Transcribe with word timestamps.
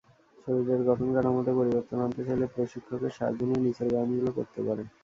শরীরের 0.37 0.81
গঠনকাঠামোতে 0.89 1.51
পরিবর্তন 1.59 1.97
আনতে 2.01 2.21
চাইলে 2.27 2.45
প্রশিক্ষকের 2.53 3.11
সাহায্য 3.17 3.41
নিয়ে 3.47 3.63
নিচের 3.65 3.87
ব্যায়ামগুলো 3.89 4.31
করতে 4.37 4.59
পারেন। 4.67 4.87